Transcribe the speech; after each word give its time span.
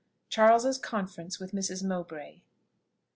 CHARLES'S 0.29 0.79
CONFERENCE 0.79 1.39
WITH 1.39 1.51
MRS. 1.51 1.83
MOWBRAY. 1.83 2.41